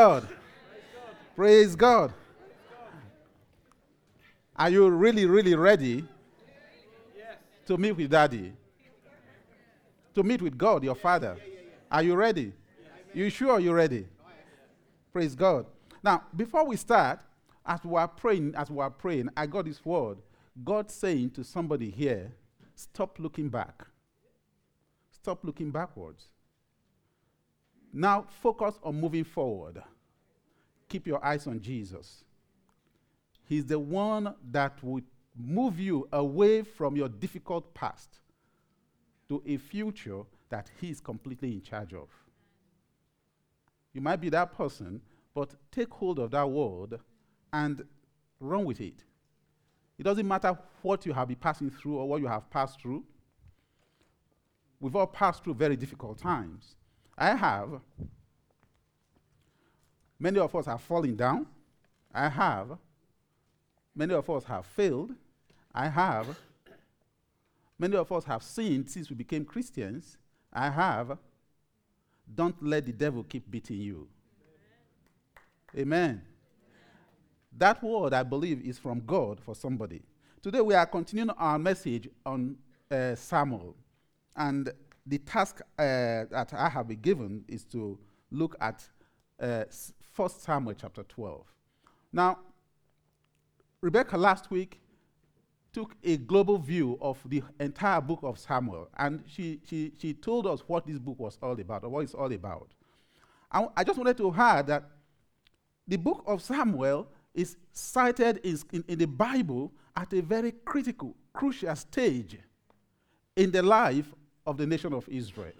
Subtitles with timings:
[0.00, 0.28] God.
[1.36, 2.14] Praise God.
[4.56, 6.06] Are you really, really ready
[7.66, 8.54] to meet with Daddy?
[10.14, 11.36] To meet with God, your Father?
[11.90, 12.54] Are you ready?
[13.12, 14.06] You sure you're ready?
[15.12, 15.66] Praise God.
[16.02, 17.20] Now, before we start,
[17.66, 20.16] as we are praying, as we are praying, I got this word.
[20.64, 22.32] God saying to somebody here,
[22.74, 23.86] stop looking back.
[25.10, 26.28] Stop looking backwards.
[27.92, 29.82] Now focus on moving forward.
[30.88, 32.24] Keep your eyes on Jesus.
[33.44, 35.00] He's the one that will
[35.36, 38.20] move you away from your difficult past
[39.28, 42.08] to a future that He is completely in charge of.
[43.92, 45.00] You might be that person,
[45.34, 47.00] but take hold of that word
[47.52, 47.84] and
[48.38, 49.04] run with it.
[49.98, 53.04] It doesn't matter what you have been passing through or what you have passed through.
[54.80, 56.76] We've all passed through very difficult times.
[57.20, 57.68] I have.
[60.18, 61.46] Many of us have fallen down.
[62.14, 62.78] I have.
[63.94, 65.12] Many of us have failed.
[65.74, 66.26] I have.
[67.78, 70.16] Many of us have sinned since we became Christians.
[70.50, 71.18] I have.
[72.34, 74.08] Don't let the devil keep beating you.
[75.76, 76.22] Amen.
[77.56, 80.02] That word, I believe, is from God for somebody.
[80.42, 82.56] Today, we are continuing our message on
[82.90, 83.76] uh, Samuel.
[84.34, 84.72] And
[85.10, 85.82] the task uh,
[86.30, 87.98] that I have been given is to
[88.30, 88.88] look at
[89.40, 89.64] uh,
[90.14, 91.44] 1 Samuel chapter 12.
[92.12, 92.38] Now,
[93.80, 94.80] Rebecca last week
[95.72, 100.46] took a global view of the entire book of Samuel, and she, she, she told
[100.46, 102.68] us what this book was all about, or what it's all about.
[103.50, 104.84] I, I just wanted to add that
[105.88, 111.16] the book of Samuel is cited in, in, in the Bible at a very critical,
[111.32, 112.38] crucial stage
[113.34, 114.06] in the life
[114.46, 115.52] of the nation of Israel.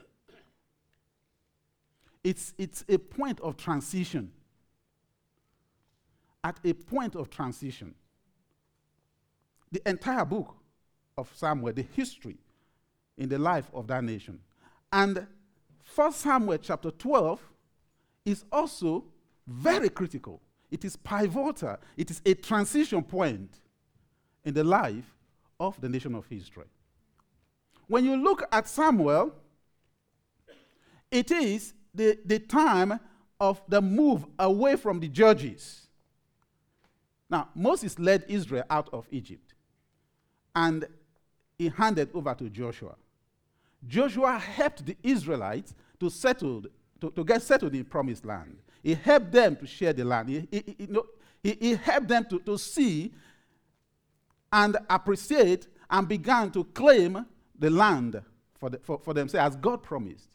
[2.22, 4.30] It's, it's a point of transition.
[6.42, 7.94] At a point of transition.
[9.72, 10.54] The entire book
[11.16, 12.38] of Samuel, the history
[13.16, 14.40] in the life of that nation.
[14.92, 15.26] And
[15.94, 17.40] 1 Samuel chapter 12
[18.24, 19.04] is also
[19.46, 20.40] very critical.
[20.70, 21.76] It is pivotal.
[21.96, 23.50] It is a transition point
[24.44, 25.16] in the life
[25.58, 26.66] of the nation of Israel.
[27.90, 29.32] When you look at Samuel,
[31.10, 33.00] it is the, the time
[33.40, 35.88] of the move away from the judges.
[37.28, 39.54] Now, Moses led Israel out of Egypt
[40.54, 40.86] and
[41.58, 42.94] he handed over to Joshua.
[43.88, 46.62] Joshua helped the Israelites to settle,
[47.00, 48.56] to, to get settled in promised land.
[48.84, 50.28] He helped them to share the land.
[50.28, 50.88] He, he, he,
[51.42, 53.12] he, he helped them to, to see
[54.52, 57.26] and appreciate and began to claim
[57.60, 58.20] the land
[58.58, 60.30] for, the, for, for themselves as God promised.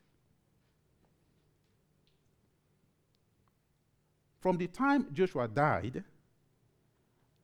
[4.40, 6.04] From the time Joshua died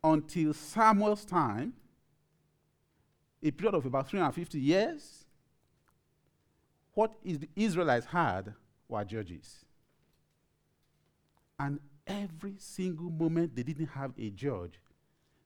[0.04, 1.74] until Samuel's time,
[3.42, 5.26] a period of about 350 years,
[6.94, 8.54] what is the Israelites had
[8.88, 9.66] were judges.
[11.60, 14.80] And every single moment they didn't have a judge,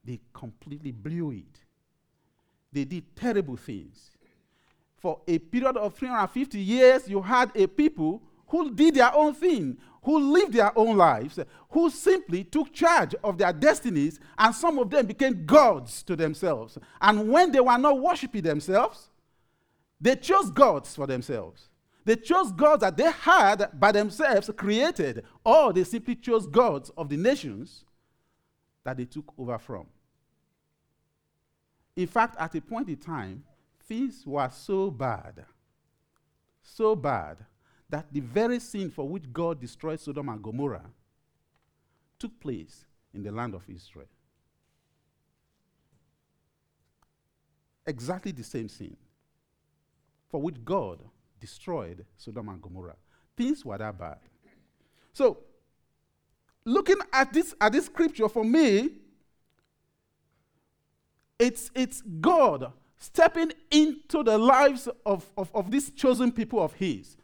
[0.04, 1.62] they completely blew it.
[2.74, 4.15] They did terrible things
[4.98, 9.78] for a period of 350 years, you had a people who did their own thing,
[10.04, 11.40] who lived their own lives,
[11.70, 16.78] who simply took charge of their destinies, and some of them became gods to themselves.
[17.02, 19.10] And when they were not worshiping themselves,
[20.00, 21.70] they chose gods for themselves.
[22.04, 27.10] They chose gods that they had by themselves created, or they simply chose gods of
[27.10, 27.84] the nations
[28.84, 29.88] that they took over from.
[31.96, 33.44] In fact, at a point in time,
[33.88, 35.46] things were so bad,
[36.62, 37.38] so bad,
[37.90, 40.90] that the very sin for which God destroyed Sodom and Gomorrah
[42.18, 44.08] took place in the land of Israel.
[47.86, 48.98] Exactly the same sin
[50.30, 51.00] for which God
[51.40, 52.96] destroyed Sodom and Gomorrah.
[53.38, 54.18] Things were that bad.
[55.14, 55.38] So,
[56.66, 58.90] looking at this, at this scripture, for me,
[61.38, 62.72] it's, it's God
[63.06, 67.18] stepping into the lives of, of, of these chosen people of His,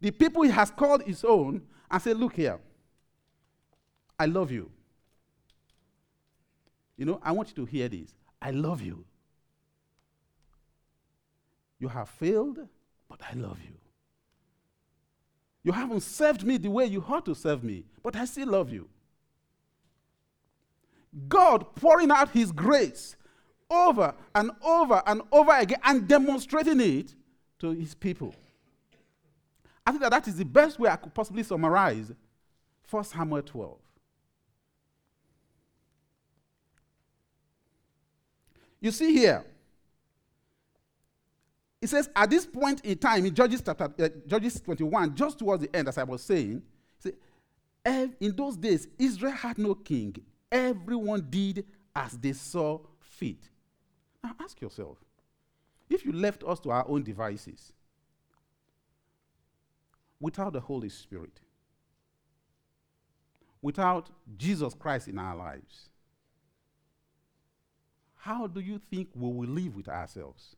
[0.00, 2.58] the people He has called His own, and say, Look here,
[4.18, 4.70] I love you.
[6.96, 8.14] You know, I want you to hear this.
[8.40, 9.04] I love you.
[11.78, 12.58] You have failed,
[13.08, 13.74] but I love you.
[15.64, 18.72] You haven't served me the way you ought to serve me, but I still love
[18.72, 18.88] you.
[21.28, 23.16] God pouring out His grace
[23.72, 27.14] over and over and over again and demonstrating it
[27.58, 28.34] to his people.
[29.86, 32.12] I think that that is the best way I could possibly summarize
[32.88, 33.78] 1 Samuel 12.
[38.80, 39.44] You see here,
[41.80, 45.62] it says at this point in time in Judges chapter uh, Judges 21, just towards
[45.62, 46.62] the end, as I was saying,
[47.84, 50.16] in those days Israel had no king.
[50.50, 51.64] Everyone did
[51.94, 53.48] as they saw fit.
[54.22, 54.98] Now ask yourself,
[55.90, 57.72] if you left us to our own devices,
[60.20, 61.40] without the Holy Spirit,
[63.60, 65.88] without Jesus Christ in our lives,
[68.16, 70.54] how do you think we will live with ourselves?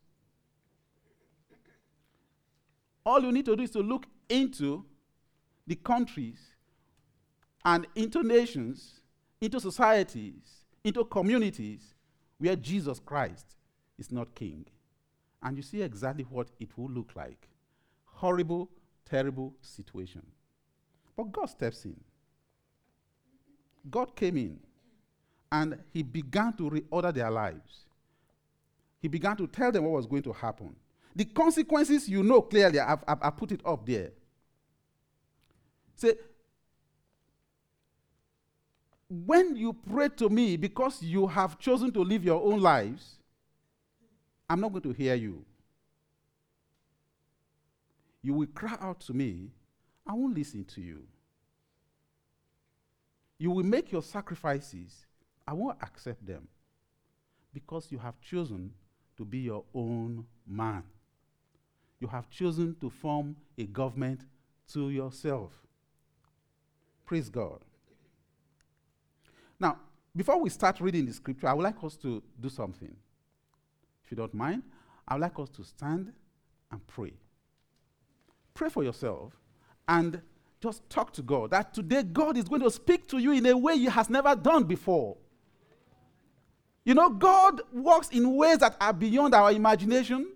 [3.06, 4.84] All you need to do is to look into
[5.66, 6.38] the countries
[7.64, 9.00] and into nations,
[9.40, 11.94] into societies, into communities
[12.38, 13.56] where Jesus Christ
[13.98, 14.66] is not king.
[15.42, 17.48] And you see exactly what it will look like.
[18.06, 18.70] Horrible,
[19.04, 20.22] terrible situation.
[21.16, 21.98] But God steps in.
[23.90, 24.58] God came in
[25.52, 27.84] and he began to reorder their lives.
[29.00, 30.74] He began to tell them what was going to happen.
[31.14, 34.10] The consequences, you know clearly, I've, I've, I've put it up there.
[35.94, 36.14] Say,
[39.26, 43.16] when you pray to me because you have chosen to live your own lives,
[44.48, 45.44] I'm not going to hear you.
[48.22, 49.50] You will cry out to me,
[50.06, 51.02] I won't listen to you.
[53.38, 55.06] You will make your sacrifices,
[55.46, 56.48] I won't accept them
[57.52, 58.72] because you have chosen
[59.16, 60.82] to be your own man
[62.04, 64.20] you have chosen to form a government
[64.70, 65.52] to yourself.
[67.06, 67.60] Praise God.
[69.64, 69.78] Now,
[70.14, 72.94] before we start reading the scripture, I would like us to do something.
[74.04, 74.62] If you don't mind,
[75.08, 76.12] I would like us to stand
[76.70, 77.14] and pray.
[78.52, 79.32] Pray for yourself
[79.88, 80.20] and
[80.60, 83.56] just talk to God that today God is going to speak to you in a
[83.56, 85.16] way He has never done before.
[86.84, 90.30] You know, God works in ways that are beyond our imagination.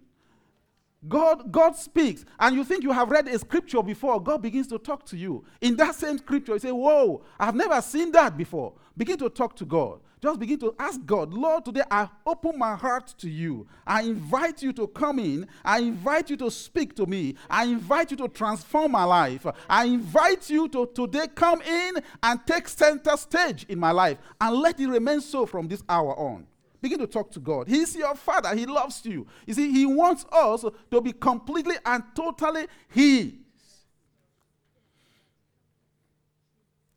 [1.07, 4.79] God, God speaks, and you think you have read a scripture before, God begins to
[4.79, 5.45] talk to you.
[5.61, 8.73] In that same scripture, you say, Whoa, I've never seen that before.
[8.97, 10.01] Begin to talk to God.
[10.21, 13.69] Just begin to ask God, Lord, today I open my heart to you.
[13.87, 15.47] I invite you to come in.
[15.65, 17.37] I invite you to speak to me.
[17.49, 19.47] I invite you to transform my life.
[19.71, 24.57] I invite you to today come in and take center stage in my life and
[24.57, 26.48] let it remain so from this hour on.
[26.81, 27.67] Begin to talk to God.
[27.67, 28.55] He's your father.
[28.55, 29.27] He loves you.
[29.47, 33.33] You see, He wants us to be completely and totally His.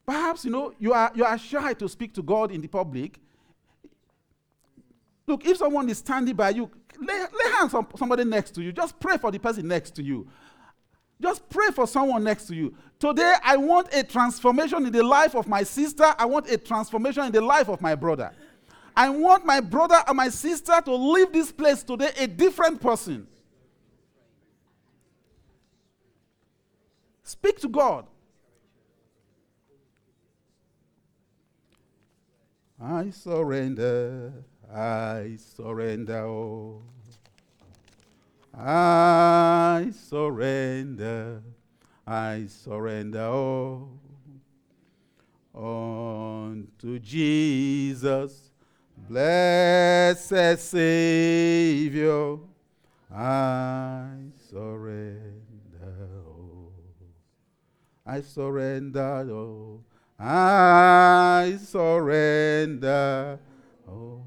[0.06, 3.20] Perhaps, you know, you are, you are shy to speak to God in the public.
[5.26, 6.70] Look, if someone is standing by you,
[7.00, 8.72] lay, lay hands on somebody next to you.
[8.72, 10.28] Just pray for the person next to you.
[11.22, 12.76] Just pray for someone next to you.
[13.00, 16.16] Today, I want a transformation in the life of my sister.
[16.18, 18.32] I want a transformation in the life of my brother.
[18.96, 23.28] I want my brother and my sister to leave this place today a different person.
[27.24, 28.06] Speak to God.
[32.82, 34.34] I surrender,
[34.74, 36.82] I surrender, oh.
[38.58, 41.42] I surrender,
[42.06, 43.90] I surrender, oh.
[45.54, 48.51] Unto Jesus
[49.12, 52.38] Blessed Savior,
[53.14, 54.08] I
[54.50, 55.34] surrender.
[56.26, 56.72] Oh.
[58.06, 59.28] I surrender.
[59.30, 59.82] Oh.
[60.18, 63.38] I surrender.
[63.86, 64.24] Oh.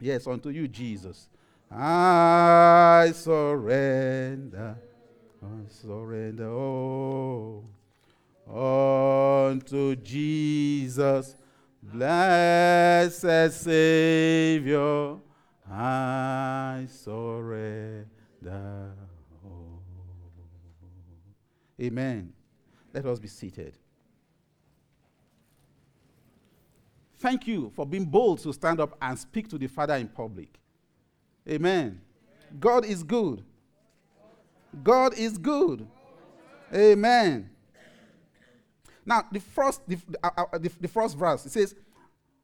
[0.00, 1.30] Yes, unto you, Jesus.
[1.70, 4.76] I surrender.
[5.42, 6.50] I surrender.
[6.50, 7.64] Oh.
[8.46, 11.36] Unto Jesus
[11.92, 15.16] Blessed Savior,
[15.70, 18.06] I surrender.
[21.80, 22.32] Amen.
[22.94, 23.76] Let us be seated.
[27.18, 30.48] Thank you for being bold to stand up and speak to the Father in public.
[31.48, 32.00] Amen.
[32.58, 33.44] God is good.
[34.82, 35.86] God is good.
[36.74, 37.50] Amen.
[39.04, 41.74] Now, the first, the, uh, uh, the, the first verse, it says,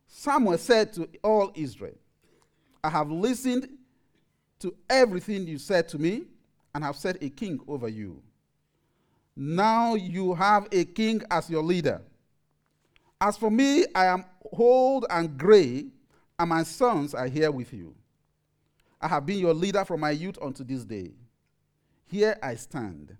[0.07, 1.95] Samuel said to all Israel,
[2.83, 3.69] I have listened
[4.61, 6.25] to everything you said to me
[6.75, 8.23] and have set a king over you.
[9.37, 12.03] Now you have a king as your leader.
[13.21, 15.87] As for me, I am old and gray,
[16.39, 17.95] and my sons are here with you.
[19.01, 21.13] I have been your leader from my youth unto this day.
[22.07, 23.17] Here I stand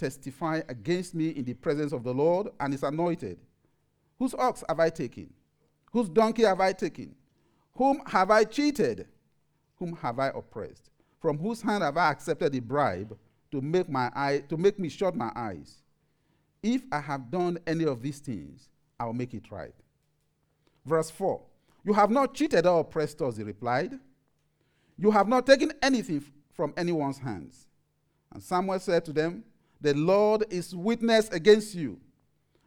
[0.00, 3.38] testify against me in the presence of the Lord and his anointed?
[4.18, 5.30] Whose ox have I taken?
[5.92, 7.14] Whose donkey have I taken?
[7.74, 9.06] Whom have I cheated?
[9.76, 10.90] Whom have I oppressed?
[11.20, 13.16] From whose hand have I accepted a bribe
[13.50, 15.82] to make, my eye, to make me shut my eyes?
[16.62, 19.74] If I have done any of these things, I will make it right.
[20.86, 21.40] Verse 4
[21.84, 23.98] You have not cheated or oppressed us, he replied.
[24.98, 27.66] You have not taken anything from anyone's hands.
[28.32, 29.44] And Samuel said to them,
[29.80, 31.98] The Lord is witness against you,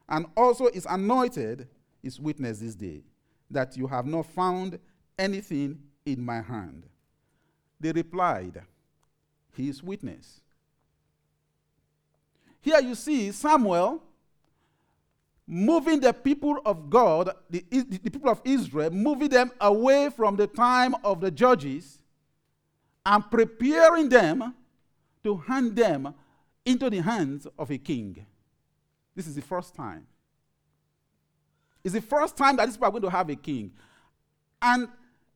[0.09, 1.67] and also is anointed
[2.01, 3.01] is witness this day,
[3.49, 4.79] that you have not found
[5.17, 6.83] anything in my hand.
[7.79, 8.61] They replied,
[9.55, 10.41] He is witness.
[12.61, 14.01] Here you see Samuel
[15.45, 20.47] moving the people of God, the, the people of Israel, moving them away from the
[20.47, 21.99] time of the judges
[23.05, 24.55] and preparing them
[25.23, 26.13] to hand them
[26.65, 28.25] into the hands of a king.
[29.15, 30.07] This is the first time.
[31.83, 33.71] It's the first time that these people are going to have a king.
[34.61, 34.87] And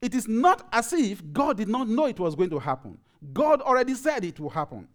[0.01, 2.98] it is not as if God did not know it was going to happen.
[3.34, 4.88] God already said it will happen.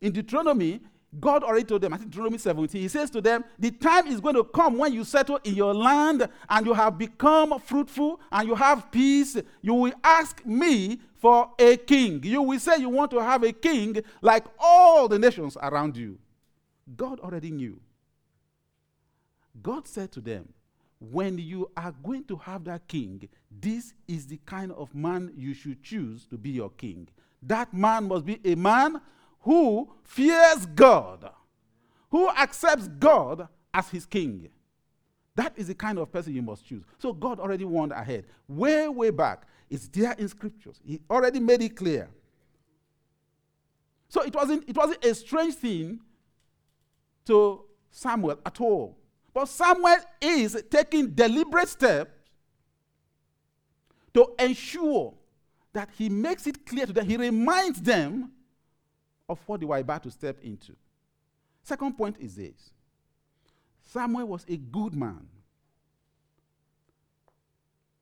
[0.00, 0.80] In Deuteronomy,
[1.20, 4.20] God already told them, I think Deuteronomy 17, He says to them, The time is
[4.20, 8.48] going to come when you settle in your land and you have become fruitful and
[8.48, 9.36] you have peace.
[9.62, 12.22] You will ask me for a king.
[12.22, 16.18] You will say you want to have a king like all the nations around you.
[16.96, 17.80] God already knew.
[19.62, 20.52] God said to them,
[21.00, 25.54] When you are going to have that king, this is the kind of man you
[25.54, 27.08] should choose to be your king.
[27.42, 29.00] That man must be a man
[29.46, 31.30] who fears God,
[32.10, 34.48] who accepts God as his king.
[35.36, 36.82] That is the kind of person you must choose.
[36.98, 38.24] So God already warned ahead.
[38.48, 39.46] Way, way back.
[39.70, 40.80] It's there in scriptures.
[40.84, 42.08] He already made it clear.
[44.08, 46.00] So it wasn't, it wasn't a strange thing
[47.26, 48.98] to Samuel at all.
[49.32, 52.10] But Samuel is taking deliberate steps
[54.12, 55.14] to ensure
[55.72, 58.32] that he makes it clear to them, he reminds them
[59.28, 60.74] of what they were about to step into.
[61.62, 62.70] Second point is this
[63.82, 65.26] Samuel was a good man.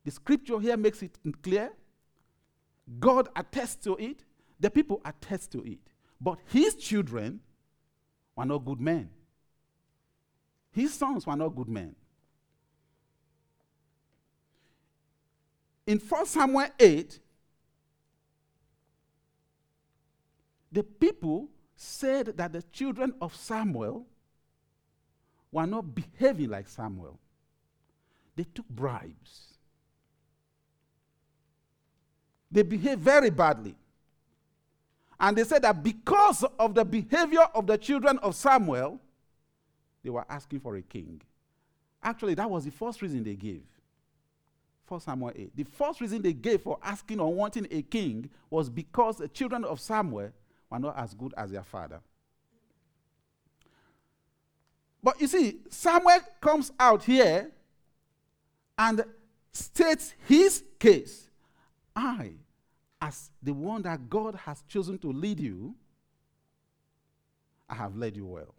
[0.03, 1.71] The scripture here makes it clear.
[2.99, 4.23] God attests to it,
[4.59, 5.79] the people attest to it.
[6.21, 7.39] But his children
[8.35, 9.09] were not good men.
[10.71, 11.95] His sons were not good men.
[15.87, 17.19] In 1 Samuel 8,
[20.75, 24.05] The people said that the children of Samuel
[25.49, 27.17] were not behaving like Samuel.
[28.35, 29.53] They took bribes.
[32.51, 33.73] They behaved very badly.
[35.17, 38.99] And they said that because of the behavior of the children of Samuel,
[40.03, 41.21] they were asking for a king.
[42.03, 43.63] Actually, that was the first reason they gave.
[44.89, 45.55] 1 Samuel 8.
[45.55, 49.63] The first reason they gave for asking or wanting a king was because the children
[49.63, 50.31] of Samuel
[50.75, 51.99] were not as good as their father.
[55.01, 57.51] But you see, Samuel comes out here
[58.77, 59.03] and
[59.51, 61.29] states his case.
[61.95, 62.31] I,
[63.01, 65.75] as the one that God has chosen to lead you,
[67.69, 68.53] I have led you well.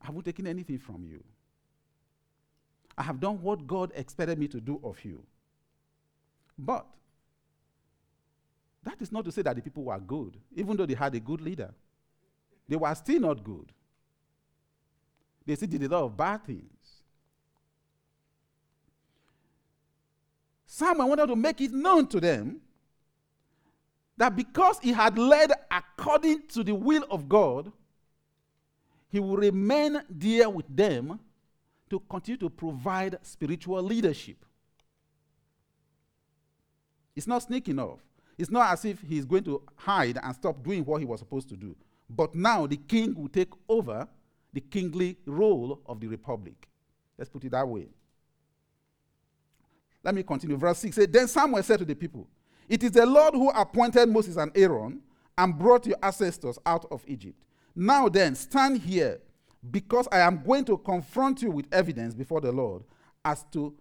[0.00, 1.22] I haven't taken anything from you.
[2.96, 5.22] I have done what God expected me to do of you.
[6.56, 6.86] But
[8.84, 11.20] that is not to say that the people were good, even though they had a
[11.20, 11.72] good leader.
[12.68, 13.72] They were still not good.
[15.46, 17.02] They still did a lot of bad things.
[20.66, 22.60] Samuel wanted to make it known to them
[24.16, 27.70] that because he had led according to the will of God,
[29.08, 31.20] he will remain there with them
[31.90, 34.44] to continue to provide spiritual leadership.
[37.14, 38.00] It's not sneaking off.
[38.36, 41.48] It's not as if he's going to hide and stop doing what he was supposed
[41.50, 41.76] to do.
[42.08, 44.08] But now the king will take over
[44.52, 46.68] the kingly role of the republic.
[47.16, 47.88] Let's put it that way.
[50.02, 50.56] Let me continue.
[50.56, 52.28] Verse 6 says, Then Samuel said to the people,
[52.68, 55.00] It is the Lord who appointed Moses and Aaron
[55.38, 57.42] and brought your ancestors out of Egypt.
[57.74, 59.20] Now then, stand here,
[59.70, 62.82] because I am going to confront you with evidence before the Lord
[63.24, 63.74] as to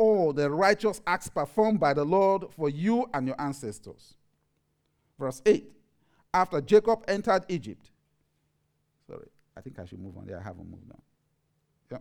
[0.00, 4.14] all the righteous acts performed by the Lord for you and your ancestors.
[5.18, 5.70] Verse 8
[6.32, 7.90] After Jacob entered Egypt,
[9.06, 10.40] sorry, I think I should move on there.
[10.40, 11.02] I haven't moved on.
[11.92, 11.98] Yeah.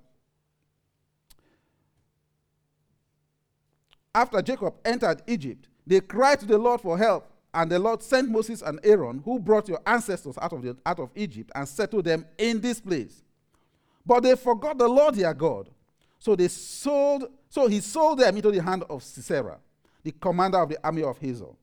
[4.15, 8.29] After Jacob entered Egypt, they cried to the Lord for help, and the Lord sent
[8.29, 12.05] Moses and Aaron, who brought your ancestors out of, the, out of Egypt, and settled
[12.05, 13.23] them in this place.
[14.05, 15.69] But they forgot the Lord their God.
[16.19, 19.57] So they sold, so he sold them into the hand of Sisera,
[20.03, 21.55] the commander of the army of Hazor,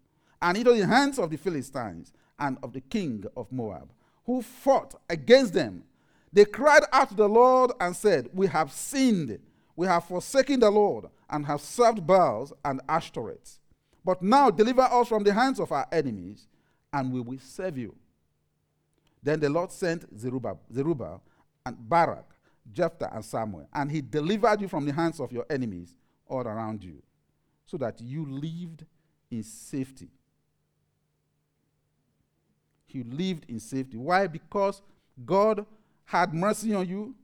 [0.43, 3.91] and into the hands of the Philistines and of the king of Moab,
[4.25, 5.85] who fought against them.
[6.33, 9.39] They cried out to the Lord and said, We have sinned.
[9.77, 13.59] We have forsaken the Lord and have served Baals and Ashtoreths.
[14.05, 16.47] But now deliver us from the hands of our enemies,
[16.93, 17.95] and we will serve you.
[19.23, 21.23] Then the Lord sent Jerub-Baal, Jerub-Baal
[21.65, 22.36] and Barak,
[22.73, 25.97] Jephthah, and Samuel, and he delivered you from the hands of your enemies
[26.29, 27.03] all around you,
[27.65, 28.85] so that you lived
[29.31, 30.09] in safety.
[32.89, 33.99] You lived in safety.
[33.99, 34.27] Why?
[34.27, 34.81] Because
[35.25, 35.67] God
[36.05, 37.15] had mercy on you,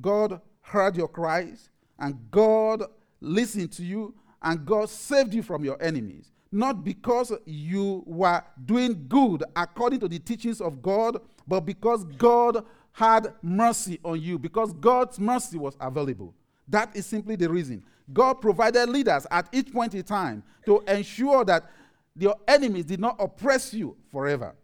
[0.00, 2.84] God heard your cries, and God
[3.20, 6.30] listened to you and God saved you from your enemies.
[6.52, 12.64] Not because you were doing good according to the teachings of God, but because God
[12.94, 16.32] had mercy on you, because God's mercy was available.
[16.68, 17.82] That is simply the reason.
[18.12, 21.70] God provided leaders at each point in time to ensure that
[22.16, 24.54] your enemies did not oppress you forever.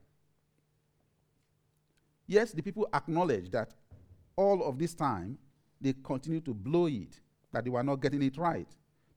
[2.29, 3.75] Yes, the people acknowledged that
[4.37, 5.37] all of this time
[5.81, 7.19] they continued to blow it,
[7.51, 8.69] that they were not getting it right.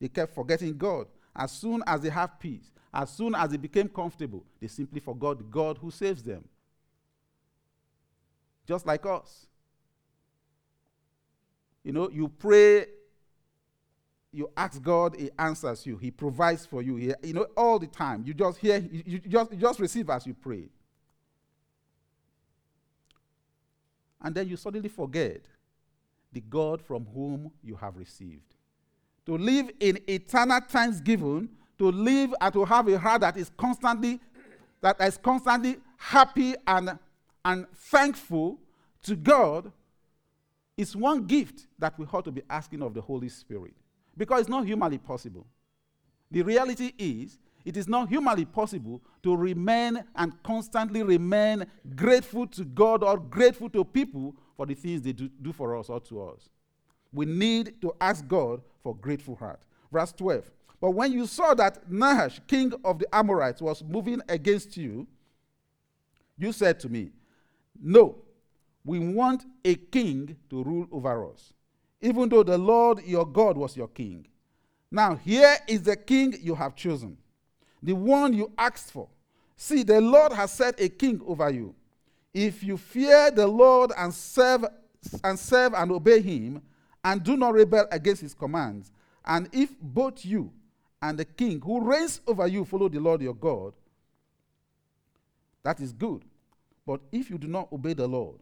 [0.02, 1.06] They kept forgetting God.
[1.36, 5.52] As soon as they have peace, as soon as they became comfortable, they simply forgot
[5.52, 6.44] God who saves them.
[8.68, 9.48] Just like us.
[11.84, 12.86] You know, you pray,
[14.32, 16.96] you ask God, He answers you, He provides for you.
[16.96, 18.24] He, you know, all the time.
[18.26, 20.70] You just hear, you, you just, you just receive as you pray.
[24.22, 25.42] And then you suddenly forget
[26.32, 28.54] the God from whom you have received
[29.26, 34.20] to live in eternal thanksgiving, to live and to have a heart that is constantly
[34.82, 37.00] that is constantly happy and,
[37.46, 38.60] and thankful
[39.04, 39.72] to God
[40.78, 43.74] is one gift that we ought to be asking of the Holy Spirit.
[44.18, 45.46] Because it's not humanly possible.
[46.32, 52.66] The reality is, it is not humanly possible to remain and constantly remain grateful to
[52.66, 56.24] God or grateful to people for the things they do, do for us or to
[56.24, 56.50] us
[57.14, 59.62] we need to ask God for grateful heart.
[59.92, 60.50] Verse 12.
[60.82, 65.08] But when you saw that Nahash, king of the Amorites, was moving against you,
[66.38, 67.12] you said to me,
[67.86, 68.16] No,
[68.86, 71.54] we want a king to rule over us,
[72.02, 74.26] even though the Lord your God was your king.
[74.90, 77.18] Now, here is the king you have chosen,
[77.82, 79.10] the one you asked for.
[79.58, 81.76] See, the Lord has set a king over you.
[82.34, 84.66] If you fear the Lord and serve
[85.22, 86.62] and serve and obey him,
[87.04, 88.92] and do not rebel against his commands.
[89.26, 90.52] And if both you
[91.02, 93.74] and the king who reigns over you follow the Lord your God,
[95.64, 96.24] that is good.
[96.86, 98.40] But if you do not obey the Lord,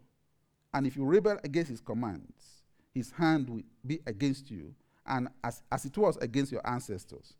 [0.74, 2.62] and if you rebel against his commands,
[2.94, 4.74] his hand will be against you,
[5.06, 7.34] and as, as it was against your ancestors.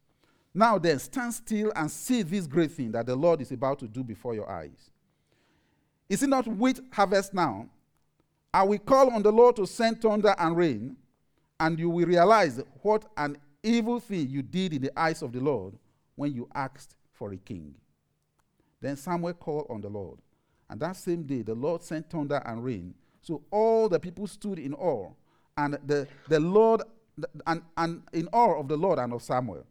[0.54, 3.88] Now then, stand still and see this great thing that the Lord is about to
[3.88, 4.90] do before your eyes.
[6.08, 7.68] Is it not wheat harvest now?
[8.52, 10.96] I will call on the Lord to send thunder and rain,
[11.58, 15.40] and you will realize what an evil thing you did in the eyes of the
[15.40, 15.74] Lord
[16.16, 17.74] when you asked for a king.
[18.80, 20.18] Then Samuel called on the Lord.
[20.72, 22.94] And that same day, the Lord sent thunder and rain.
[23.20, 25.10] So all the people stood in awe,
[25.58, 26.80] and the, the Lord,
[27.46, 29.66] and, and in awe of the Lord and of Samuel.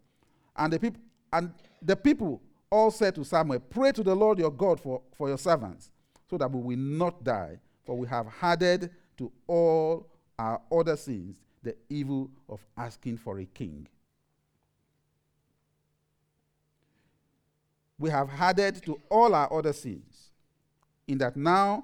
[0.56, 1.02] And the people,
[1.34, 5.28] and the people all said to Samuel, Pray to the Lord your God for, for
[5.28, 5.90] your servants,
[6.30, 10.06] so that we will not die, for we have added to all
[10.38, 13.88] our other sins the evil of asking for a king.
[17.98, 20.11] We have added to all our other sins,
[21.12, 21.84] in that now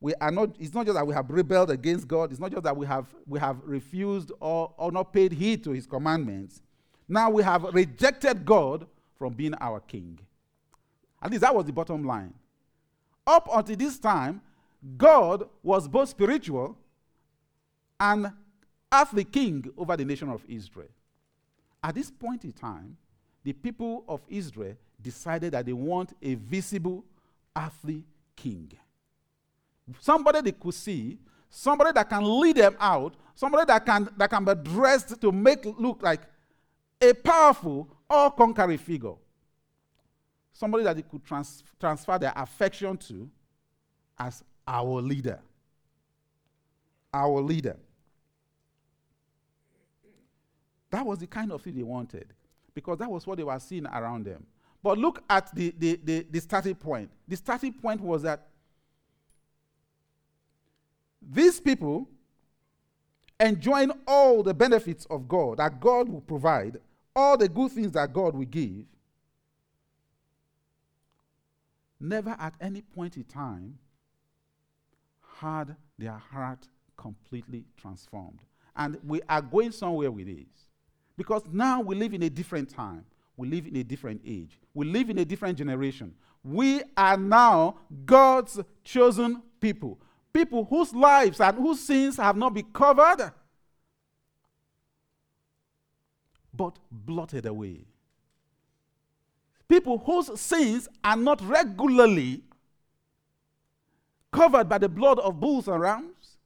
[0.00, 2.64] we are not, it's not just that we have rebelled against God, it's not just
[2.64, 6.60] that we have, we have refused or, or not paid heed to his commandments.
[7.08, 10.18] Now we have rejected God from being our king.
[11.22, 12.34] At least that was the bottom line.
[13.24, 14.40] Up until this time,
[14.96, 16.76] God was both spiritual
[18.00, 18.32] and
[18.92, 20.88] earthly king over the nation of Israel.
[21.84, 22.96] At this point in time,
[23.44, 27.04] the people of Israel decided that they want a visible
[27.56, 28.04] earthly
[28.36, 28.72] king.
[30.00, 31.18] Somebody they could see,
[31.50, 35.64] somebody that can lead them out, somebody that can, that can be dressed to make
[35.64, 36.22] look like
[37.00, 39.14] a powerful or conquering figure.
[40.52, 43.28] Somebody that they could trans- transfer their affection to
[44.18, 45.40] as our leader.
[47.12, 47.76] Our leader.
[50.90, 52.26] That was the kind of thing they wanted
[52.74, 54.46] because that was what they were seeing around them.
[54.82, 57.10] But look at the, the, the, the starting point.
[57.28, 58.48] The starting point was that
[61.20, 62.08] these people
[63.38, 66.78] enjoying all the benefits of God that God will provide,
[67.14, 68.84] all the good things that God will give,
[72.00, 73.78] never at any point in time
[75.38, 76.66] had their heart
[76.96, 78.40] completely transformed.
[78.74, 80.46] And we are going somewhere with this.
[81.16, 83.04] Because now we live in a different time.
[83.42, 84.56] We live in a different age.
[84.72, 86.14] We live in a different generation.
[86.44, 89.98] We are now God's chosen people.
[90.32, 93.32] People whose lives and whose sins have not been covered,
[96.54, 97.80] but blotted away.
[99.66, 102.44] People whose sins are not regularly
[104.30, 106.38] covered by the blood of bulls and rams,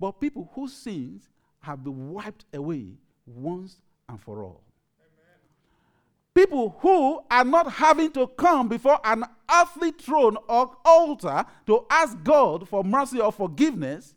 [0.00, 1.28] but people whose sins
[1.60, 3.76] have been wiped away once
[4.08, 4.64] and for all.
[6.34, 12.16] People who are not having to come before an earthly throne or altar to ask
[12.24, 14.14] God for mercy or forgiveness,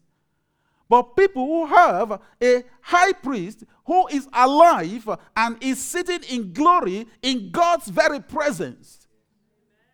[0.87, 7.07] but people who have a high priest who is alive and is sitting in glory
[7.21, 9.07] in God's very presence,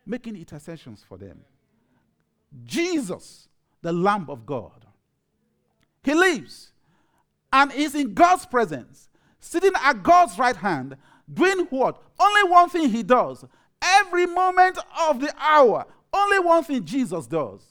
[0.06, 1.42] making intercessions for them.
[2.66, 3.48] Jesus,
[3.82, 4.86] the Lamb of God.
[6.04, 6.72] He lives
[7.54, 10.98] and is in God's presence, sitting at God's right hand,
[11.34, 12.02] doing what?
[12.20, 13.46] Only one thing he does.
[13.82, 17.62] Every moment of the hour, only one thing Jesus does.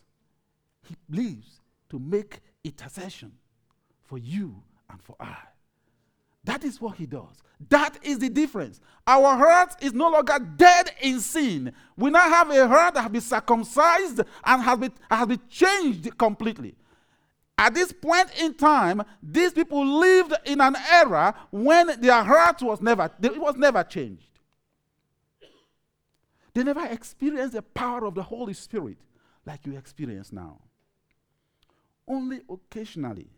[0.88, 3.33] He lives to make intercession
[4.05, 5.37] for you and for I.
[6.44, 7.37] That is what he does.
[7.68, 8.81] That is the difference.
[9.07, 11.73] Our heart is no longer dead in sin.
[11.96, 16.16] We now have a heart that has been circumcised and has been, has been changed
[16.16, 16.75] completely.
[17.61, 22.81] At this point in time, these people lived in an era when their heart was
[22.81, 24.31] never, it was never changed.
[26.55, 28.96] They never experienced the power of the Holy Spirit
[29.44, 30.57] like you experience now.
[32.09, 33.29] Only occasionally,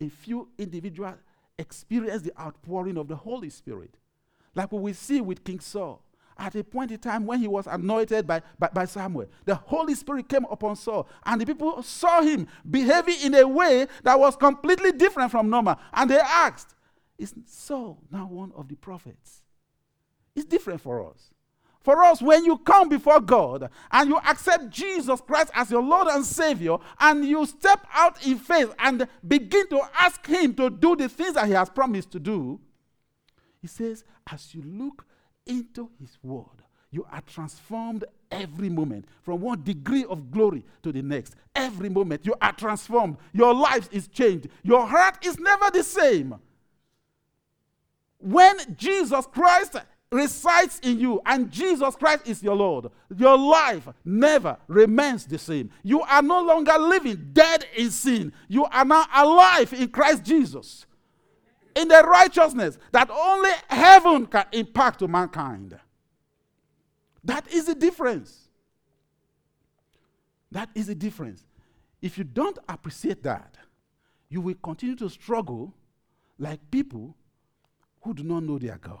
[0.00, 1.16] a few individuals
[1.58, 3.94] experience the outpouring of the Holy Spirit.
[4.54, 6.02] Like what we see with King Saul.
[6.38, 9.94] At a point in time when he was anointed by, by, by, Samuel, the Holy
[9.94, 14.36] Spirit came upon Saul, and the people saw him behaving in a way that was
[14.36, 15.76] completely different from normal.
[15.92, 16.76] And they asked,
[17.18, 19.42] Is Saul now one of the prophets?
[20.36, 21.30] It's different for us.
[21.80, 26.06] For us, when you come before God and you accept Jesus Christ as your Lord
[26.08, 30.94] and Savior, and you step out in faith and begin to ask Him to do
[30.94, 32.60] the things that He has promised to do,
[33.60, 35.04] He says, as you look
[35.48, 41.02] into His Word, you are transformed every moment from one degree of glory to the
[41.02, 41.34] next.
[41.54, 43.16] Every moment you are transformed.
[43.32, 44.48] Your life is changed.
[44.62, 46.34] Your heart is never the same.
[48.18, 49.76] When Jesus Christ
[50.10, 55.70] resides in you and Jesus Christ is your Lord, your life never remains the same.
[55.82, 58.32] You are no longer living dead in sin.
[58.48, 60.86] You are now alive in Christ Jesus.
[61.78, 65.78] In the righteousness that only heaven can impact to mankind.
[67.22, 68.48] That is the difference.
[70.50, 71.44] That is the difference.
[72.02, 73.56] If you don't appreciate that,
[74.28, 75.72] you will continue to struggle
[76.38, 77.14] like people
[78.02, 78.98] who do not know their God.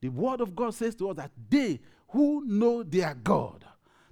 [0.00, 3.64] The word of God says to us that they who know their God,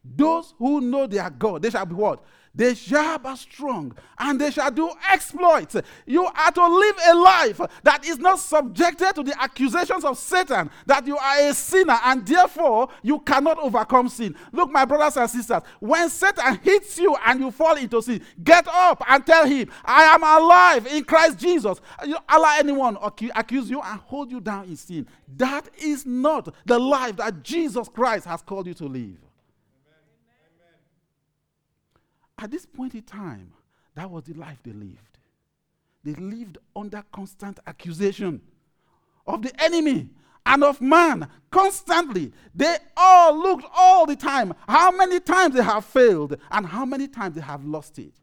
[0.05, 2.23] those who know their God, they shall be what?
[2.59, 5.77] They shall be strong and they shall do exploits.
[6.07, 10.69] You are to live a life that is not subjected to the accusations of Satan
[10.87, 14.35] that you are a sinner and therefore you cannot overcome sin.
[14.51, 18.67] Look, my brothers and sisters, when Satan hits you and you fall into sin, get
[18.67, 21.81] up and tell him, I am alive in Christ Jesus.
[22.05, 22.99] You allow anyone
[23.37, 25.07] accuse you and hold you down in sin.
[25.37, 29.28] That is not the life that Jesus Christ has called you to live.
[32.39, 33.53] At this point in time,
[33.95, 35.19] that was the life they lived.
[36.05, 38.41] They lived under constant accusation
[39.27, 40.11] of the enemy
[40.47, 42.33] and of man constantly.
[42.55, 47.09] They all looked all the time how many times they have failed and how many
[47.09, 48.15] times they have lost it.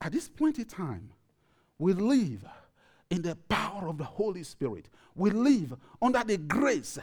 [0.00, 1.10] At this point in time,
[1.78, 2.44] we live
[3.10, 4.88] in the power of the Holy Spirit.
[5.14, 6.98] We live under the grace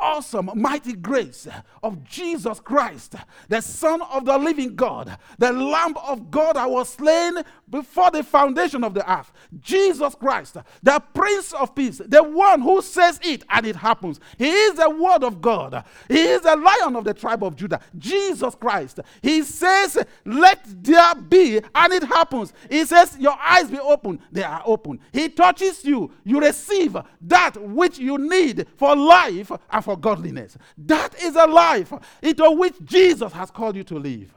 [0.00, 1.46] awesome, mighty grace
[1.82, 3.14] of Jesus Christ,
[3.48, 7.34] the Son of the living God, the Lamb of God that was slain
[7.68, 9.32] before the foundation of the earth.
[9.60, 14.20] Jesus Christ, the Prince of Peace, the one who says it and it happens.
[14.38, 17.80] He is the Word of God, He is the Lion of the tribe of Judah.
[17.98, 22.52] Jesus Christ, He says, Let there be, and it happens.
[22.68, 25.00] He says, Your eyes be open, they are open.
[25.12, 30.56] He touches you, you receive that which you need for life and for for godliness.
[30.78, 34.32] That is a life into which Jesus has called you to live.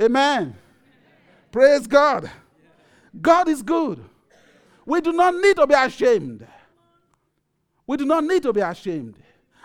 [0.00, 0.54] Amen.
[1.50, 2.30] Praise God.
[3.20, 4.02] God is good.
[4.86, 6.46] We do not need to be ashamed.
[7.86, 9.16] We do not need to be ashamed.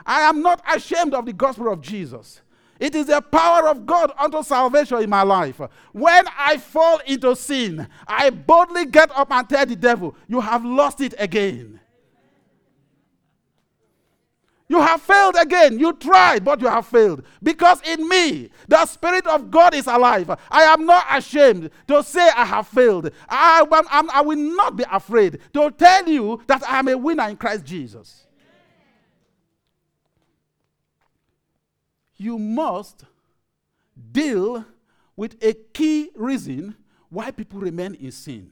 [0.06, 2.42] I am not ashamed of the gospel of Jesus.
[2.80, 5.60] It is the power of God unto salvation in my life.
[5.92, 10.64] When I fall into sin, I boldly get up and tell the devil, You have
[10.64, 11.80] lost it again.
[14.70, 15.80] You have failed again.
[15.80, 17.24] You tried, but you have failed.
[17.42, 20.30] Because in me, the Spirit of God is alive.
[20.52, 23.12] I am not ashamed to say I have failed.
[23.30, 27.30] I, I, I will not be afraid to tell you that I am a winner
[27.30, 28.27] in Christ Jesus.
[32.18, 33.04] You must
[34.12, 34.66] deal
[35.16, 36.76] with a key reason
[37.10, 38.52] why people remain in sin.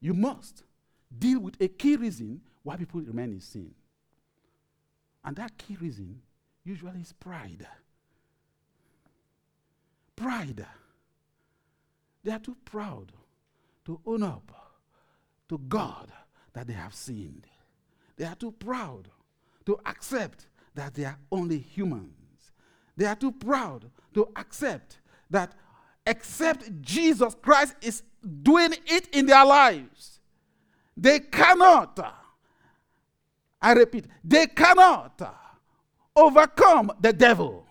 [0.00, 0.64] You must
[1.16, 3.74] deal with a key reason why people remain in sin.
[5.24, 6.22] And that key reason
[6.64, 7.66] usually is pride.
[10.16, 10.66] Pride.
[12.24, 13.12] They are too proud
[13.84, 14.50] to own up
[15.48, 16.12] to God
[16.52, 17.46] that they have sinned.
[18.16, 19.08] They are too proud
[19.66, 22.52] to accept that they are only humans.
[22.96, 24.98] They are too proud to accept
[25.30, 25.52] that
[26.06, 28.02] except Jesus Christ is
[28.42, 30.20] doing it in their lives,
[30.96, 31.98] they cannot,
[33.60, 35.20] I repeat, they cannot
[36.14, 37.66] overcome the devil.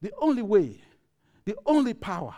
[0.00, 0.80] The only way,
[1.44, 2.34] the only power,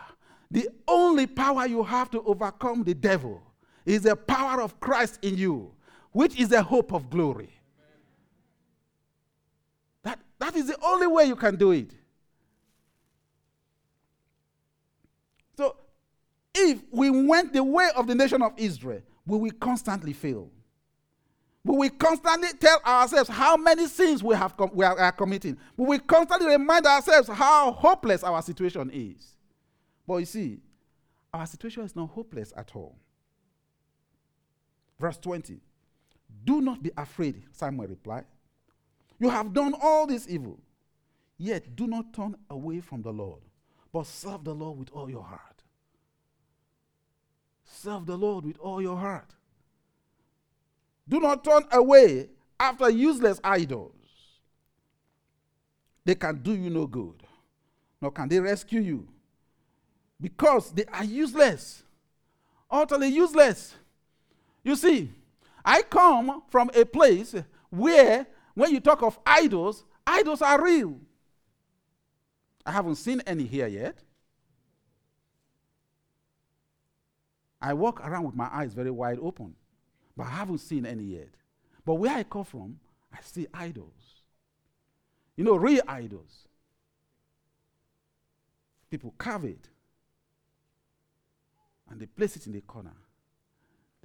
[0.49, 3.41] the only power you have to overcome the devil
[3.87, 5.71] is the power of Christ in you,
[6.11, 7.49] which is the hope of glory.
[10.03, 11.91] That, that is the only way you can do it.
[15.55, 15.77] So,
[16.53, 20.51] if we went the way of the nation of Israel, we will constantly fail.
[21.63, 25.57] We will constantly tell ourselves how many sins we, have com- we are, are committing.
[25.77, 29.35] We will constantly remind ourselves how hopeless our situation is.
[30.05, 30.59] But you see,
[31.33, 32.97] our situation is not hopeless at all.
[34.99, 35.59] Verse 20
[36.43, 38.25] Do not be afraid, Samuel replied.
[39.19, 40.59] You have done all this evil,
[41.37, 43.41] yet do not turn away from the Lord,
[43.91, 45.63] but serve the Lord with all your heart.
[47.63, 49.33] Serve the Lord with all your heart.
[51.09, 52.29] Do not turn away
[52.59, 53.93] after useless idols.
[56.05, 57.23] They can do you no good,
[58.01, 59.07] nor can they rescue you.
[60.19, 61.83] Because they are useless,
[62.71, 63.75] utterly useless.
[64.67, 65.09] You see,
[65.63, 67.33] I come from a place
[67.69, 70.99] where, when you talk of idols, idols are real.
[72.65, 74.03] I haven't seen any here yet.
[77.61, 79.55] I walk around with my eyes very wide open,
[80.17, 81.35] but I haven't seen any yet.
[81.85, 82.77] But where I come from,
[83.13, 84.23] I see idols.
[85.37, 86.45] You know, real idols.
[88.91, 89.69] People carve it
[91.89, 92.91] and they place it in the corner.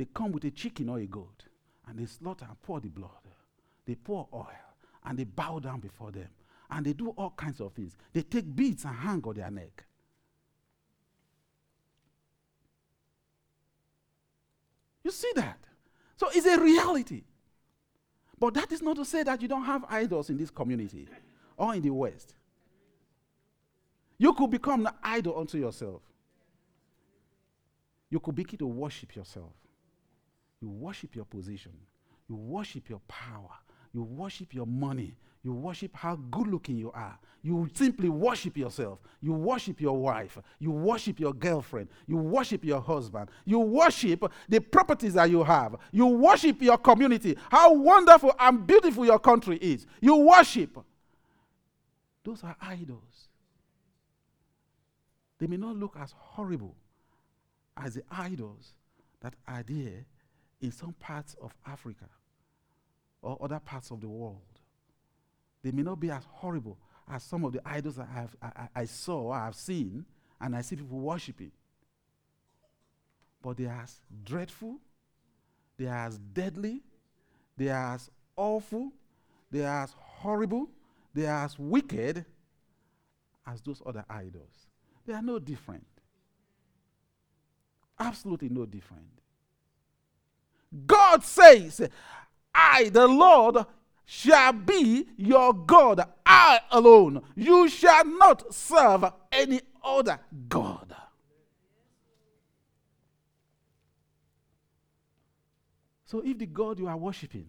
[0.02, 1.44] They come with a chicken or a goat
[1.86, 3.10] and they slaughter and pour the blood.
[3.86, 4.48] They pour oil
[5.04, 6.26] and they bow down before them
[6.72, 7.96] and they do all kinds of things.
[8.12, 9.84] They take beads and hang on their neck.
[15.04, 15.60] You see that?
[16.16, 17.22] So it's a reality.
[18.40, 21.06] But that is not to say that you don't have idols in this community
[21.56, 22.34] or in the West.
[24.18, 26.02] You could become an idol unto yourself.
[28.10, 29.52] You could begin to worship yourself.
[30.62, 31.72] You worship your position.
[32.29, 33.51] You worship your power.
[33.92, 35.16] You worship your money.
[35.42, 37.18] You worship how good looking you are.
[37.42, 39.01] You simply worship yourself.
[39.20, 40.38] You worship your wife.
[40.61, 41.88] You worship your girlfriend.
[42.07, 43.29] You worship your husband.
[43.44, 45.75] You worship the properties that you have.
[45.90, 47.37] You worship your community.
[47.51, 49.85] How wonderful and beautiful your country is.
[50.01, 50.79] You worship.
[52.22, 53.29] Those are idols.
[55.40, 56.77] They may not look as horrible
[57.77, 58.75] as the idols
[59.22, 60.07] that are there
[60.62, 62.09] in some parts of Africa
[63.20, 64.40] or other parts of the world.
[65.62, 66.79] They may not be as horrible
[67.11, 70.07] as some of the idols I, have, I, I saw, I have seen,
[70.40, 71.53] and I see people worshiping.
[73.42, 74.79] But they are as dreadful,
[75.77, 76.81] they are as deadly,
[77.57, 78.92] they are as awful,
[79.51, 80.68] they are as horrible,
[81.12, 82.25] they are as wicked
[83.46, 84.66] as those other idols.
[85.07, 85.87] They are no different.
[87.98, 89.21] Absolutely no different.
[90.87, 91.88] God says,
[92.54, 93.66] I, the Lord,
[94.04, 97.22] shall be your God, I alone.
[97.35, 100.94] You shall not serve any other God.
[106.04, 107.46] So if the God you are worshiping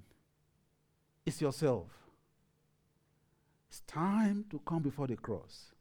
[1.25, 1.89] is yourself,
[3.69, 5.73] it's time to come before the cross.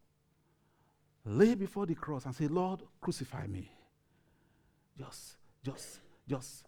[1.25, 3.71] Lay before the cross and say, Lord, crucify me.
[4.99, 6.65] Just, just, just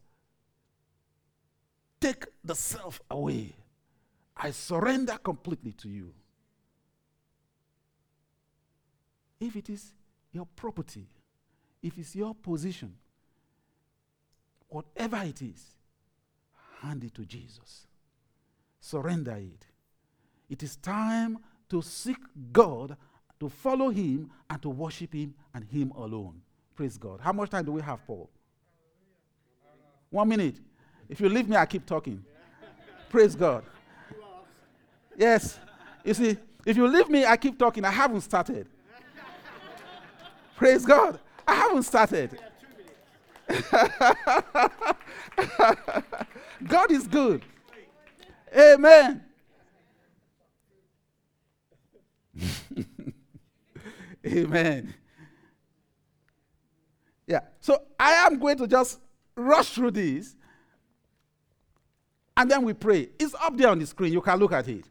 [2.04, 3.54] take the self away.
[4.36, 6.12] I surrender completely to you.
[9.40, 9.92] If it is
[10.32, 11.06] your property,
[11.82, 12.94] if it's your position,
[14.68, 15.76] whatever it is,
[16.82, 17.86] hand it to Jesus.
[18.80, 19.66] Surrender it.
[20.50, 21.38] It is time
[21.70, 22.18] to seek
[22.52, 22.98] God,
[23.40, 26.42] to follow Him, and to worship Him and Him alone.
[26.74, 27.20] Praise God.
[27.22, 28.28] How much time do we have, Paul?
[30.10, 30.60] One minute.
[31.08, 32.24] If you leave me, I keep talking.
[33.08, 33.64] Praise God.
[35.16, 35.58] Yes.
[36.04, 36.36] You see,
[36.66, 37.84] if you leave me, I keep talking.
[37.84, 38.66] I haven't started.
[40.56, 41.18] Praise God.
[41.46, 42.38] I haven't started.
[46.66, 47.42] God is good.
[48.56, 49.22] Amen.
[54.26, 54.94] Amen.
[57.26, 57.40] Yeah.
[57.60, 59.00] So I am going to just
[59.36, 60.36] rush through this
[62.36, 63.10] and then we pray.
[63.18, 64.12] It's up there on the screen.
[64.12, 64.84] You can look at it.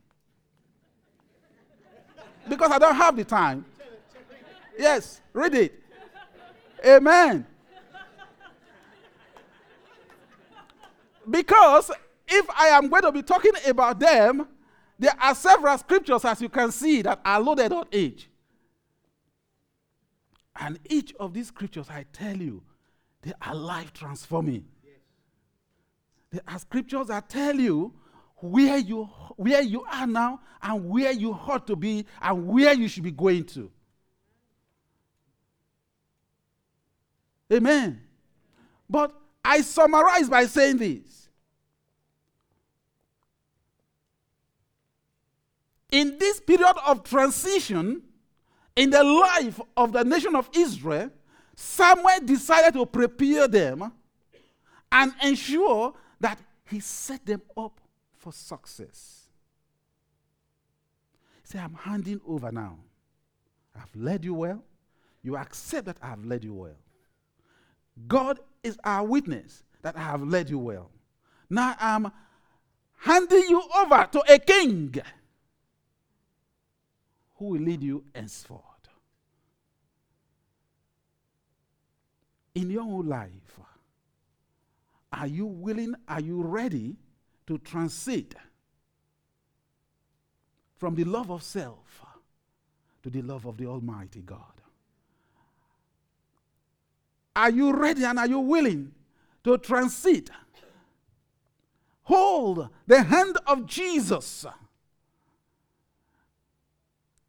[2.47, 3.65] Because I don't have the time.
[4.77, 5.83] Yes, read it.
[6.85, 7.45] Amen.
[11.29, 11.91] Because
[12.27, 14.47] if I am going to be talking about them,
[14.99, 18.29] there are several scriptures, as you can see, that are loaded on each.
[20.55, 22.61] And each of these scriptures, I tell you,
[23.21, 24.65] they are life transforming.
[26.47, 27.93] Are scriptures that tell you
[28.43, 29.05] where you,
[29.37, 33.11] where you are now and where you ought to be and where you should be
[33.11, 33.71] going to.
[37.51, 38.01] Amen.
[38.89, 39.13] But
[39.45, 41.29] I summarize by saying this.
[45.91, 48.01] In this period of transition
[48.75, 51.11] in the life of the nation of Israel,
[51.55, 53.91] Samuel decided to prepare them
[54.91, 57.79] and ensure that he set them up
[58.11, 59.27] for success.
[61.43, 62.77] Say, I'm handing over now.
[63.75, 64.63] I've led you well.
[65.21, 66.77] You accept that I have led you well.
[68.07, 70.89] God is our witness that I have led you well.
[71.49, 72.11] Now I'm
[72.97, 74.95] handing you over to a king
[77.35, 78.61] who will lead you henceforth.
[82.55, 83.59] In your own life,
[85.13, 86.95] are you willing, are you ready
[87.47, 88.33] to transit
[90.77, 92.01] from the love of self
[93.03, 94.39] to the love of the Almighty God?
[97.35, 98.91] Are you ready and are you willing
[99.43, 100.29] to transit?
[102.03, 104.45] Hold the hand of Jesus.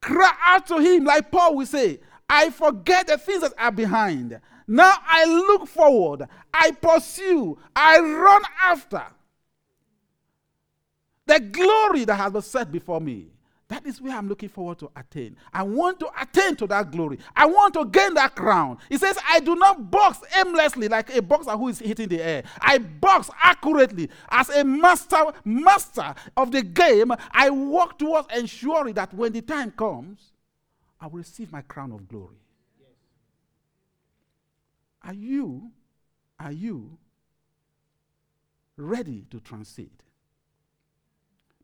[0.01, 4.41] Cry out to him, like Paul will say, I forget the things that are behind.
[4.67, 6.29] Now I look forward.
[6.53, 7.59] I pursue.
[7.75, 9.03] I run after
[11.27, 13.29] the glory that has been set before me.
[13.69, 15.37] That is where I'm looking forward to attain.
[15.53, 17.19] I want to attain to that glory.
[17.35, 18.77] I want to gain that crown.
[18.91, 22.43] He says, I do not box aimlessly like a boxer who is hitting the air.
[22.61, 27.13] I box accurately as a master, master of the game.
[27.31, 30.33] I work towards ensuring that when the time comes,
[31.01, 32.44] I will receive my crown of glory.
[35.07, 35.71] Are you,
[36.41, 36.97] are you
[38.77, 39.91] ready to transit?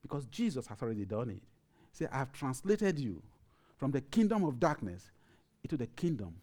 [0.03, 1.42] Because Jesus has already done it.
[1.92, 3.22] Say, I have translated you
[3.76, 5.11] from the kingdom of darkness
[5.62, 6.35] into the kingdom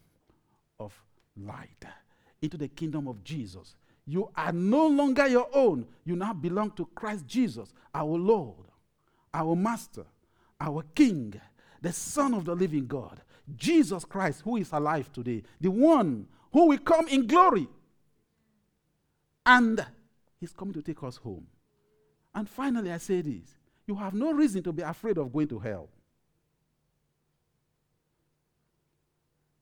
[0.78, 0.92] of
[1.36, 1.84] light,
[2.42, 3.76] into the kingdom of Jesus.
[4.06, 5.86] You are no longer your own.
[6.04, 8.66] You now belong to Christ Jesus, our Lord,
[9.34, 10.04] our Master,
[10.60, 11.40] our King,
[11.80, 13.20] the Son of the living God.
[13.56, 17.68] Jesus Christ, who is alive today, the one who will come in glory.
[19.44, 19.84] And
[20.40, 21.46] he's coming to take us home.
[22.34, 25.58] And finally, I say this you have no reason to be afraid of going to
[25.58, 25.88] hell.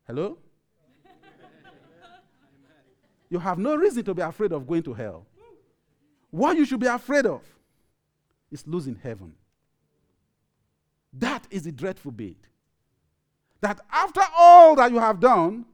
[0.07, 0.39] Hello?
[3.31, 5.27] you have no reason to be afraid of going to hell.
[6.31, 7.43] What you should be afraid of
[8.51, 9.33] is losing heaven.
[11.13, 12.37] That is the dreadful bit.
[13.61, 15.65] That after all that you have done,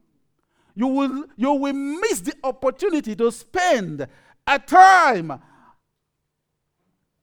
[0.75, 4.07] you will, you will miss the opportunity to spend
[4.47, 5.39] a time,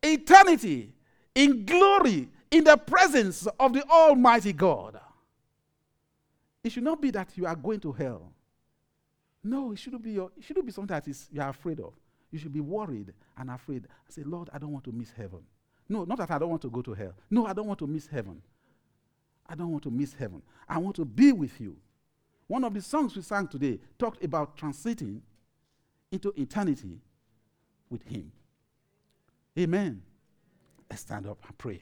[0.03, 0.92] eternity,
[1.34, 5.01] in glory in the presence of the Almighty God.
[6.62, 8.32] It should not be that you are going to hell.
[9.42, 11.94] No, it shouldn't be, your, it shouldn't be something that is, you are afraid of.
[12.30, 13.86] You should be worried and afraid.
[13.86, 15.40] I say, Lord, I don't want to miss heaven.
[15.88, 17.14] No, not that I don't want to go to hell.
[17.30, 18.42] No, I don't want to miss heaven.
[19.48, 20.42] I don't want to miss heaven.
[20.68, 21.76] I want to be with you.
[22.51, 25.20] One of the songs we sang today talked about transiting
[26.11, 26.98] into eternity
[27.88, 28.32] with Him.
[29.57, 30.03] Amen.
[30.90, 31.80] Let's stand up and pray.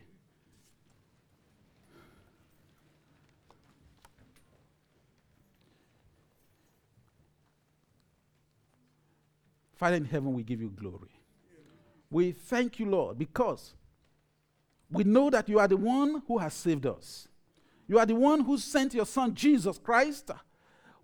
[9.74, 11.18] Father in heaven, we give you glory.
[12.10, 13.72] We thank you, Lord, because
[14.90, 17.26] we know that you are the one who has saved us.
[17.86, 20.30] You are the one who sent your Son, Jesus Christ,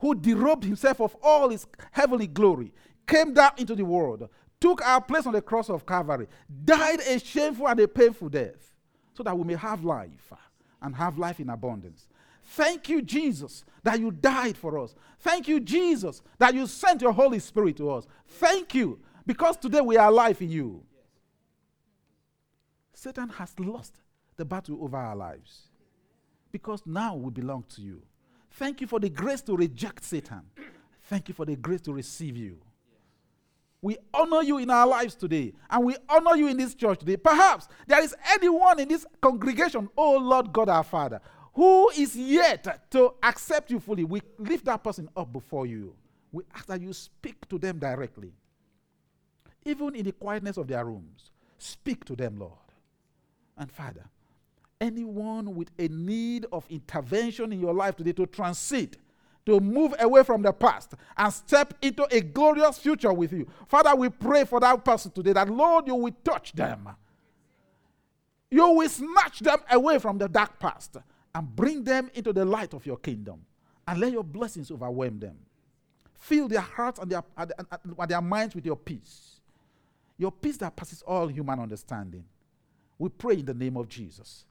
[0.05, 2.75] who derobed himself of all his heavenly glory,
[3.07, 4.29] came down into the world,
[4.61, 6.27] took our place on the cross of Calvary,
[6.67, 8.75] died a shameful and a painful death,
[9.15, 10.31] so that we may have life
[10.83, 12.07] and have life in abundance.
[12.45, 14.95] Thank you, Jesus, that you died for us.
[15.21, 18.07] Thank you, Jesus, that you sent your Holy Spirit to us.
[18.27, 20.85] Thank you, because today we are alive in you.
[22.93, 24.03] Satan has lost
[24.37, 25.69] the battle over our lives
[26.53, 28.03] because now we belong to you.
[28.57, 30.43] Thank you for the grace to reject Satan.
[31.05, 32.59] Thank you for the grace to receive you.
[33.83, 37.17] We honor you in our lives today, and we honor you in this church today.
[37.17, 41.21] Perhaps there is anyone in this congregation, oh Lord God our Father,
[41.53, 45.95] who is yet to accept you fully, we lift that person up before you.
[46.33, 48.33] We ask that you speak to them directly.
[49.65, 52.53] Even in the quietness of their rooms, speak to them, Lord.
[53.59, 54.05] And Father,
[54.81, 58.97] anyone with a need of intervention in your life today to transit,
[59.47, 63.47] to move away from the past and step into a glorious future with you.
[63.69, 66.89] Father, we pray for that person today that, Lord, you will touch them.
[68.51, 70.97] You will snatch them away from the dark past
[71.35, 73.45] and bring them into the light of your kingdom
[73.87, 75.37] and let your blessings overwhelm them.
[76.15, 77.67] Fill their hearts and their, and, and,
[77.99, 79.41] and their minds with your peace.
[80.17, 82.25] Your peace that passes all human understanding.
[82.99, 84.45] We pray in the name of Jesus.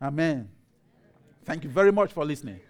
[0.00, 0.48] Amen.
[1.44, 2.60] Thank you very much for listening.